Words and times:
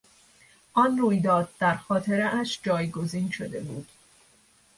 آن 0.73 0.97
رویداد 0.97 1.49
در 1.59 1.77
خاطرهاش 1.77 2.59
جایگزین 2.63 3.29
شده 3.31 3.59
بود. 3.59 3.87